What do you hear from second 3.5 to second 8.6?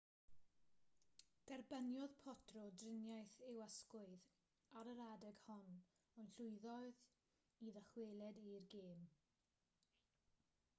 ysgwydd ar yr adeg hon ond llwyddodd i ddychwelyd